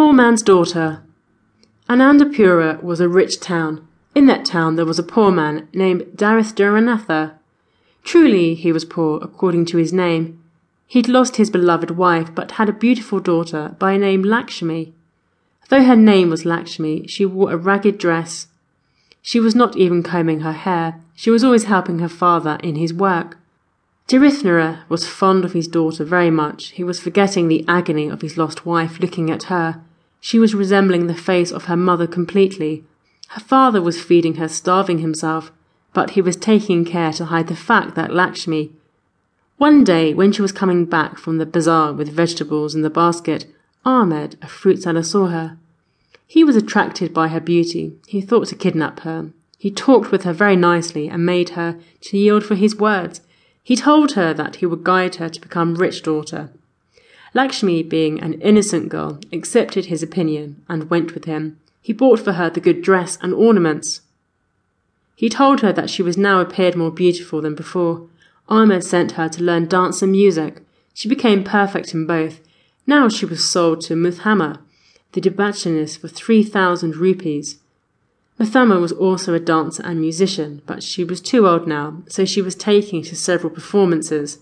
poor 0.00 0.14
man's 0.14 0.40
daughter. 0.40 1.02
Anandapura 1.86 2.82
was 2.82 3.00
a 3.00 3.08
rich 3.08 3.38
town. 3.38 3.86
In 4.14 4.24
that 4.28 4.46
town 4.46 4.76
there 4.76 4.86
was 4.86 4.98
a 4.98 5.02
poor 5.02 5.30
man 5.30 5.68
named 5.74 6.04
Daritharanatha. 6.16 7.34
Truly 8.02 8.54
he 8.54 8.72
was 8.72 8.86
poor, 8.86 9.20
according 9.22 9.66
to 9.66 9.76
his 9.76 9.92
name. 9.92 10.42
He'd 10.86 11.06
lost 11.06 11.36
his 11.36 11.50
beloved 11.50 11.90
wife, 11.90 12.34
but 12.34 12.52
had 12.52 12.70
a 12.70 12.72
beautiful 12.72 13.20
daughter 13.20 13.76
by 13.78 13.98
name 13.98 14.22
Lakshmi. 14.22 14.94
Though 15.68 15.84
her 15.84 15.96
name 15.96 16.30
was 16.30 16.46
Lakshmi, 16.46 17.06
she 17.06 17.26
wore 17.26 17.52
a 17.52 17.58
ragged 17.58 17.98
dress. 17.98 18.46
She 19.20 19.38
was 19.38 19.54
not 19.54 19.76
even 19.76 20.02
combing 20.02 20.40
her 20.40 20.52
hair. 20.52 20.98
She 21.14 21.30
was 21.30 21.44
always 21.44 21.64
helping 21.64 21.98
her 21.98 22.08
father 22.08 22.58
in 22.62 22.76
his 22.76 22.94
work. 22.94 23.36
Dirithara 24.08 24.78
was 24.88 25.06
fond 25.06 25.44
of 25.44 25.52
his 25.52 25.68
daughter 25.68 26.04
very 26.04 26.30
much. 26.30 26.68
He 26.70 26.82
was 26.82 26.98
forgetting 26.98 27.48
the 27.48 27.66
agony 27.68 28.08
of 28.08 28.22
his 28.22 28.38
lost 28.38 28.64
wife 28.64 28.98
looking 28.98 29.30
at 29.30 29.44
her. 29.44 29.82
She 30.20 30.38
was 30.38 30.54
resembling 30.54 31.06
the 31.06 31.14
face 31.14 31.50
of 31.50 31.64
her 31.64 31.76
mother 31.76 32.06
completely. 32.06 32.84
Her 33.28 33.40
father 33.40 33.80
was 33.80 34.02
feeding 34.02 34.34
her, 34.34 34.48
starving 34.48 34.98
himself, 34.98 35.50
but 35.92 36.10
he 36.10 36.22
was 36.22 36.36
taking 36.36 36.84
care 36.84 37.12
to 37.12 37.26
hide 37.26 37.48
the 37.48 37.56
fact 37.56 37.94
that 37.94 38.12
Lakshmi. 38.12 38.70
One 39.56 39.84
day, 39.84 40.14
when 40.14 40.32
she 40.32 40.42
was 40.42 40.52
coming 40.52 40.84
back 40.84 41.18
from 41.18 41.38
the 41.38 41.46
bazaar 41.46 41.92
with 41.92 42.08
vegetables 42.08 42.74
in 42.74 42.82
the 42.82 42.90
basket, 42.90 43.46
Ahmed, 43.84 44.36
a 44.42 44.46
fruit 44.46 44.82
seller, 44.82 45.02
saw 45.02 45.26
her. 45.26 45.56
He 46.26 46.44
was 46.44 46.56
attracted 46.56 47.12
by 47.12 47.28
her 47.28 47.40
beauty. 47.40 47.94
He 48.06 48.20
thought 48.20 48.48
to 48.48 48.54
kidnap 48.54 49.00
her. 49.00 49.30
He 49.58 49.70
talked 49.70 50.10
with 50.10 50.22
her 50.22 50.32
very 50.32 50.56
nicely 50.56 51.08
and 51.08 51.26
made 51.26 51.50
her 51.50 51.78
to 52.02 52.18
yield 52.18 52.44
for 52.44 52.54
his 52.54 52.76
words. 52.76 53.20
He 53.62 53.76
told 53.76 54.12
her 54.12 54.32
that 54.34 54.56
he 54.56 54.66
would 54.66 54.84
guide 54.84 55.16
her 55.16 55.28
to 55.28 55.40
become 55.40 55.74
rich 55.74 56.02
daughter. 56.02 56.50
Lakshmi, 57.32 57.82
being 57.82 58.20
an 58.20 58.34
innocent 58.40 58.88
girl, 58.88 59.20
accepted 59.32 59.86
his 59.86 60.02
opinion 60.02 60.62
and 60.68 60.90
went 60.90 61.14
with 61.14 61.26
him. 61.26 61.58
He 61.80 61.92
bought 61.92 62.20
for 62.20 62.32
her 62.32 62.50
the 62.50 62.60
good 62.60 62.82
dress 62.82 63.18
and 63.22 63.32
ornaments. 63.32 64.00
He 65.14 65.28
told 65.28 65.60
her 65.60 65.72
that 65.72 65.90
she 65.90 66.02
was 66.02 66.16
now 66.16 66.40
appeared 66.40 66.76
more 66.76 66.90
beautiful 66.90 67.40
than 67.40 67.54
before. 67.54 68.08
Ahmed 68.48 68.82
sent 68.82 69.12
her 69.12 69.28
to 69.28 69.42
learn 69.42 69.66
dance 69.66 70.02
and 70.02 70.12
music. 70.12 70.62
She 70.92 71.08
became 71.08 71.44
perfect 71.44 71.94
in 71.94 72.06
both. 72.06 72.40
Now 72.86 73.08
she 73.08 73.26
was 73.26 73.48
sold 73.48 73.82
to 73.82 73.94
Muthama, 73.94 74.58
the 75.12 75.20
debauchionist, 75.20 75.98
for 75.98 76.08
three 76.08 76.42
thousand 76.42 76.96
rupees. 76.96 77.58
Muthama 78.38 78.80
was 78.80 78.92
also 78.92 79.34
a 79.34 79.40
dancer 79.40 79.82
and 79.84 80.00
musician, 80.00 80.62
but 80.66 80.82
she 80.82 81.04
was 81.04 81.20
too 81.20 81.46
old 81.46 81.68
now, 81.68 82.02
so 82.08 82.24
she 82.24 82.42
was 82.42 82.54
taking 82.54 83.02
to 83.02 83.14
several 83.14 83.52
performances. 83.52 84.38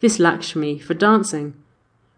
This 0.00 0.18
Lakshmi 0.18 0.78
for 0.78 0.94
dancing. 0.94 1.54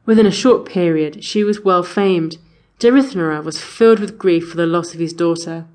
Within 0.06 0.24
a 0.26 0.30
short 0.30 0.64
period, 0.64 1.22
she 1.24 1.42
was 1.42 1.64
well 1.64 1.82
famed. 1.82 2.38
Jarithnara 2.78 3.42
was 3.42 3.60
filled 3.60 3.98
with 3.98 4.18
grief 4.18 4.48
for 4.48 4.56
the 4.56 4.66
loss 4.66 4.94
of 4.94 5.00
his 5.00 5.12
daughter. 5.12 5.66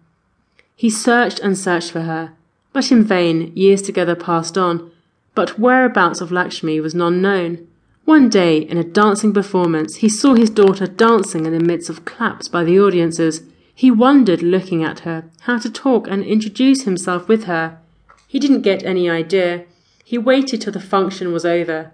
He 0.76 0.90
searched 0.90 1.40
and 1.40 1.58
searched 1.58 1.92
for 1.92 2.02
her, 2.02 2.32
but 2.74 2.92
in 2.92 3.04
vain 3.04 3.52
years 3.56 3.82
together 3.82 4.16
passed 4.16 4.58
on, 4.58 4.90
but 5.36 5.59
whereabouts 5.59 6.22
of 6.22 6.32
Lakshmi 6.32 6.80
was 6.80 6.96
none 6.96 7.22
known. 7.22 7.68
One 8.06 8.30
day, 8.30 8.59
in 8.59 8.78
a 8.78 8.84
dancing 8.84 9.34
performance, 9.34 9.98
he 9.98 10.09
saw 10.09 10.34
his 10.34 10.50
daughter 10.50 10.88
dancing 10.88 11.46
in 11.46 11.54
the 11.54 11.59
midst 11.59 11.90
of 11.90 12.06
claps 12.06 12.48
by 12.48 12.64
the 12.64 12.80
audiences. 12.80 13.44
He 13.76 13.92
wondered, 13.92 14.42
looking 14.42 14.84
at 14.84 15.02
her, 15.02 15.26
how 15.42 15.59
to 15.59 15.70
talk 15.70 16.08
and 16.08 16.24
introduce 16.24 16.84
himself 16.84 17.28
with 17.28 17.44
her. 17.46 17.78
He 18.28 18.40
didn't 18.40 18.62
get 18.62 18.84
any 18.84 19.09
idea. 19.09 19.66
He 20.04 20.18
waited 20.18 20.62
till 20.62 20.74
the 20.74 20.80
function 20.80 21.32
was 21.32 21.46
over. 21.46 21.92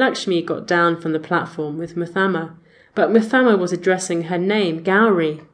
Lakshmi 0.00 0.40
got 0.40 0.66
down 0.66 0.98
from 0.98 1.12
the 1.12 1.20
platform 1.20 1.76
with 1.76 1.94
Muthama, 1.94 2.54
but 2.94 3.10
Muthama 3.10 3.58
was 3.58 3.70
addressing 3.70 4.22
her 4.22 4.38
name, 4.38 4.82
Gowri. 4.82 5.44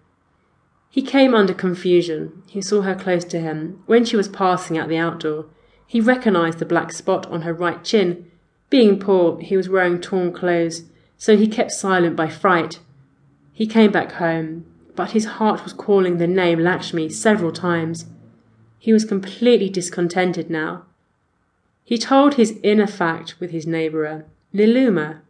He 0.89 1.02
came 1.02 1.34
under 1.34 1.52
confusion. 1.52 2.44
He 2.47 2.62
saw 2.62 2.83
her 2.83 2.94
close 2.94 3.24
to 3.24 3.41
him. 3.41 3.83
When 3.86 4.05
she 4.05 4.17
was 4.17 4.28
passing 4.28 4.78
out 4.78 4.89
the 4.89 4.98
outdoor, 4.98 5.47
he 5.84 6.01
recognized 6.01 6.61
the 6.61 6.64
black 6.64 6.92
spot 6.92 7.27
on 7.27 7.42
her 7.42 7.52
right 7.52 7.83
chin. 7.83 8.30
Being 8.70 9.01
poor, 9.01 9.40
he 9.40 9.57
was 9.57 9.68
wearing 9.68 10.01
torn 10.01 10.33
clothes, 10.33 10.84
so 11.18 11.36
he 11.36 11.48
kept 11.48 11.73
silent 11.73 12.14
by 12.14 12.28
fright. 12.28 12.78
He 13.52 13.67
came 13.67 13.90
back 13.90 14.13
home, 14.13 14.64
but 14.95 15.11
his 15.11 15.24
heart 15.24 15.64
was 15.64 15.73
calling 15.73 16.18
the 16.18 16.28
name 16.28 16.61
Lakshmi 16.61 17.08
several 17.08 17.51
times. 17.51 18.07
He 18.78 18.92
was 18.92 19.05
completely 19.05 19.68
discontented 19.68 20.48
now. 20.48 20.84
He 21.83 21.98
told 21.98 22.34
his 22.34 22.61
inner 22.63 22.86
fact 22.86 23.40
with 23.40 23.51
his 23.51 23.67
neighbour, 23.67 24.24
Niluma. 24.56 25.20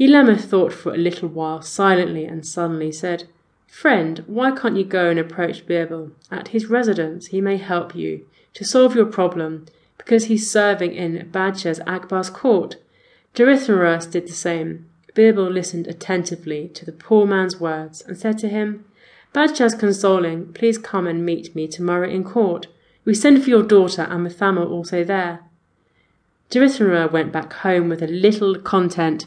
Niluma 0.00 0.40
thought 0.40 0.72
for 0.72 0.94
a 0.94 0.96
little 0.96 1.28
while 1.28 1.60
silently 1.60 2.24
and 2.24 2.46
suddenly 2.46 2.90
said, 2.90 3.24
Friend, 3.66 4.24
why 4.26 4.52
can't 4.52 4.76
you 4.76 4.84
go 4.84 5.10
and 5.10 5.18
approach 5.18 5.66
Birbal? 5.66 6.12
At 6.30 6.48
his 6.48 6.66
residence 6.66 7.26
he 7.26 7.42
may 7.42 7.58
help 7.58 7.94
you 7.94 8.24
to 8.54 8.64
solve 8.64 8.94
your 8.94 9.04
problem 9.04 9.66
because 9.98 10.24
he's 10.24 10.50
serving 10.50 10.94
in 10.94 11.28
Badshah's 11.30 11.80
Akbar's 11.86 12.30
court. 12.30 12.76
Jaritharas 13.34 14.10
did 14.10 14.26
the 14.26 14.32
same. 14.32 14.86
Birbal 15.14 15.50
listened 15.52 15.86
attentively 15.86 16.68
to 16.68 16.86
the 16.86 16.92
poor 16.92 17.26
man's 17.26 17.60
words 17.60 18.00
and 18.00 18.16
said 18.16 18.38
to 18.38 18.48
him, 18.48 18.86
Badshah's 19.34 19.74
consoling, 19.74 20.54
please 20.54 20.78
come 20.78 21.06
and 21.06 21.24
meet 21.24 21.54
me 21.54 21.68
tomorrow 21.68 22.08
in 22.08 22.24
court. 22.24 22.66
We 23.04 23.12
send 23.12 23.42
for 23.42 23.50
your 23.50 23.62
daughter 23.62 24.06
and 24.08 24.26
Muthama 24.26 24.66
also 24.66 25.04
there. 25.04 25.40
Jaritharas 26.52 27.10
went 27.10 27.32
back 27.32 27.50
home 27.54 27.88
with 27.88 28.02
a 28.02 28.06
little 28.06 28.54
content. 28.56 29.24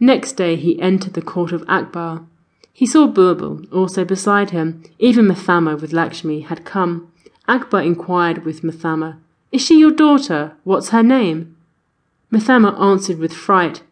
Next 0.00 0.32
day 0.32 0.56
he 0.56 0.82
entered 0.82 1.14
the 1.14 1.22
court 1.22 1.52
of 1.52 1.64
Akbar. 1.68 2.24
He 2.72 2.84
saw 2.84 3.06
Birbal 3.06 3.72
also 3.72 4.04
beside 4.04 4.50
him. 4.50 4.82
Even 4.98 5.28
Muthama 5.28 5.80
with 5.80 5.92
Lakshmi 5.92 6.40
had 6.40 6.64
come. 6.64 7.12
Akbar 7.46 7.82
inquired 7.82 8.44
with 8.44 8.62
Muthama, 8.62 9.18
Is 9.52 9.64
she 9.64 9.78
your 9.78 9.92
daughter? 9.92 10.56
What's 10.64 10.88
her 10.88 11.02
name? 11.04 11.56
Muthama 12.32 12.76
answered 12.80 13.18
with 13.18 13.32
fright, 13.32 13.82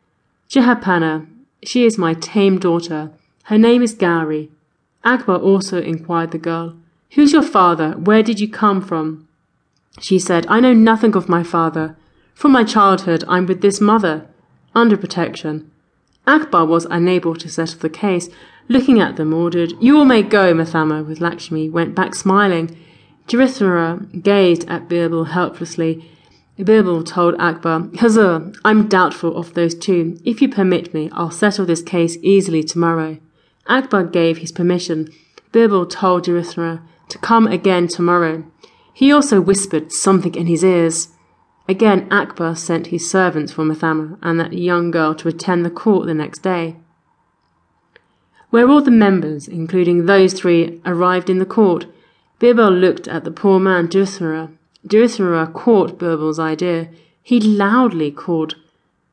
Jahanpanah, 0.48 1.28
she 1.62 1.84
is 1.84 1.98
my 1.98 2.14
tame 2.14 2.58
daughter. 2.58 3.12
Her 3.44 3.58
name 3.58 3.82
is 3.82 3.94
Gauri. 3.94 4.50
Akbar 5.04 5.36
also 5.36 5.80
inquired 5.80 6.32
the 6.32 6.38
girl, 6.38 6.74
Who's 7.12 7.32
your 7.32 7.42
father? 7.42 7.92
Where 7.92 8.24
did 8.24 8.40
you 8.40 8.48
come 8.48 8.80
from? 8.80 9.28
She 10.00 10.18
said, 10.18 10.46
I 10.48 10.58
know 10.58 10.72
nothing 10.72 11.14
of 11.14 11.28
my 11.28 11.44
father. 11.44 11.96
From 12.34 12.52
my 12.52 12.64
childhood 12.64 13.24
I'm 13.28 13.46
with 13.46 13.60
this 13.60 13.80
mother, 13.80 14.26
under 14.74 14.96
protection. 14.96 15.70
Akbar 16.26 16.64
was 16.66 16.86
unable 16.86 17.34
to 17.34 17.48
settle 17.48 17.78
the 17.80 17.88
case. 17.88 18.28
Looking 18.68 19.00
at 19.00 19.16
them, 19.16 19.34
ordered, 19.34 19.72
You 19.80 19.98
all 19.98 20.04
may 20.04 20.22
go, 20.22 20.54
Muthama, 20.54 21.04
with 21.04 21.20
Lakshmi, 21.20 21.68
went 21.68 21.94
back 21.94 22.14
smiling. 22.14 22.76
Jarithara 23.26 24.22
gazed 24.22 24.68
at 24.68 24.88
Birbal 24.88 25.28
helplessly. 25.28 26.08
Birbal 26.58 27.04
told 27.04 27.34
Akbar, 27.38 27.80
Hazur, 27.94 28.54
I'm 28.64 28.88
doubtful 28.88 29.36
of 29.36 29.54
those 29.54 29.74
two. 29.74 30.20
If 30.24 30.42
you 30.42 30.48
permit 30.48 30.92
me, 30.92 31.10
I'll 31.12 31.30
settle 31.30 31.64
this 31.66 31.82
case 31.82 32.16
easily 32.22 32.62
tomorrow. 32.62 33.18
Akbar 33.66 34.04
gave 34.04 34.38
his 34.38 34.52
permission. 34.52 35.08
Birbal 35.52 35.86
told 35.86 36.26
Jarithara 36.26 36.82
to 37.08 37.18
come 37.18 37.46
again 37.46 37.88
tomorrow. 37.88 38.44
He 38.92 39.10
also 39.10 39.40
whispered 39.40 39.92
something 39.92 40.34
in 40.34 40.46
his 40.46 40.62
ears. 40.62 41.08
Again, 41.70 42.08
Akbar 42.10 42.56
sent 42.56 42.88
his 42.88 43.08
servants 43.08 43.52
for 43.52 43.62
Muthama 43.64 44.18
and 44.22 44.40
that 44.40 44.52
young 44.52 44.90
girl 44.90 45.14
to 45.14 45.28
attend 45.28 45.64
the 45.64 45.70
court 45.70 46.04
the 46.06 46.14
next 46.14 46.40
day. 46.40 46.74
Where 48.50 48.68
all 48.68 48.82
the 48.82 48.90
members, 48.90 49.46
including 49.46 50.06
those 50.06 50.32
three, 50.32 50.80
arrived 50.84 51.30
in 51.30 51.38
the 51.38 51.46
court, 51.46 51.86
Birbal 52.40 52.72
looked 52.72 53.06
at 53.06 53.22
the 53.22 53.30
poor 53.30 53.60
man 53.60 53.86
Duthara. 53.86 54.50
Duthara 54.84 55.52
caught 55.52 55.96
Birbal's 55.96 56.40
idea. 56.40 56.88
He 57.22 57.38
loudly 57.40 58.10
called 58.10 58.56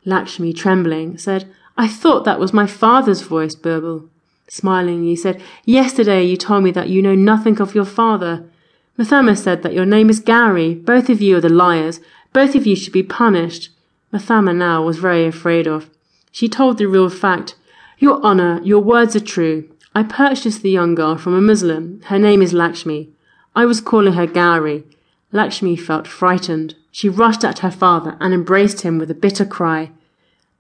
Lakshmi, 0.03 0.51
trembling, 0.51 1.19
said, 1.19 1.45
I 1.78 1.88
thought 1.88 2.25
that 2.25 2.39
was 2.39 2.53
my 2.53 2.66
father's 2.66 3.22
voice, 3.22 3.53
Birbal. 3.53 4.09
Smiling, 4.50 5.04
he 5.04 5.15
said, 5.15 5.39
Yesterday 5.63 6.24
you 6.24 6.36
told 6.36 6.63
me 6.63 6.71
that 6.71 6.89
you 6.89 7.04
know 7.04 7.13
nothing 7.13 7.62
of 7.62 7.75
your 7.75 7.86
father. 7.86 8.50
Muthama 8.98 9.38
said 9.38 9.62
that 9.62 9.74
your 9.74 9.86
name 9.86 10.09
is 10.09 10.19
Gauri. 10.19 10.74
Both 10.74 11.07
of 11.07 11.21
you 11.21 11.38
are 11.38 11.42
the 11.42 11.50
liars. 11.50 12.00
Both 12.33 12.56
of 12.56 12.68
you 12.68 12.75
should 12.75 12.94
be 12.94 13.03
punished. 13.03 13.69
Muthama 14.13 14.56
now 14.56 14.83
was 14.83 14.97
very 14.97 15.25
afraid 15.25 15.68
of. 15.68 15.89
She 16.31 16.47
told 16.47 16.77
the 16.77 16.88
real 16.88 17.09
fact. 17.09 17.56
Your 18.00 18.21
honour, 18.21 18.62
your 18.63 18.81
words 18.81 19.15
are 19.15 19.19
true. 19.19 19.69
I 19.95 20.03
purchased 20.03 20.62
the 20.62 20.69
young 20.69 20.94
girl 20.94 21.18
from 21.18 21.33
a 21.33 21.41
Muslim. 21.41 22.01
Her 22.06 22.19
name 22.19 22.41
is 22.41 22.53
Lakshmi. 22.53 23.09
I 23.56 23.65
was 23.65 23.81
calling 23.81 24.13
her 24.13 24.27
Gauri. 24.27 24.83
Lakshmi 25.31 25.75
felt 25.75 26.07
frightened. 26.07 26.75
She 26.91 27.09
rushed 27.09 27.44
at 27.44 27.59
her 27.59 27.71
father 27.71 28.15
and 28.19 28.33
embraced 28.33 28.81
him 28.81 29.00
with 29.00 29.09
a 29.09 29.15
bitter 29.15 29.45
cry. 29.45 29.91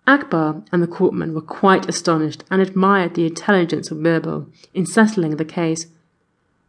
Akbar 0.07 0.63
and 0.71 0.81
the 0.81 0.87
courtmen 0.87 1.33
were 1.33 1.41
quite 1.41 1.87
astonished 1.89 2.43
and 2.49 2.61
admired 2.61 3.13
the 3.13 3.25
intelligence 3.25 3.91
of 3.91 4.01
Birbal 4.01 4.47
in 4.73 4.85
settling 4.85 5.35
the 5.35 5.45
case. 5.45 5.87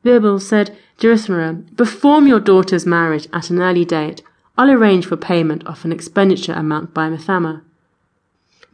Birbal 0.04 0.40
said, 0.40 0.76
Jarithmara, 0.98 1.76
perform 1.76 2.26
your 2.26 2.40
daughter's 2.40 2.84
marriage 2.84 3.28
at 3.32 3.50
an 3.50 3.60
early 3.60 3.84
date. 3.84 4.22
I'll 4.58 4.72
arrange 4.72 5.06
for 5.06 5.16
payment 5.16 5.64
of 5.68 5.84
an 5.84 5.92
expenditure 5.92 6.52
amount 6.52 6.92
by 6.92 7.08
Muthama. 7.08 7.62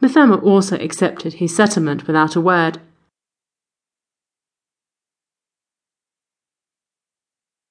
Muthama 0.01 0.41
also 0.41 0.77
accepted 0.79 1.33
his 1.33 1.55
settlement 1.55 2.07
without 2.07 2.35
a 2.35 2.41
word. 2.41 2.79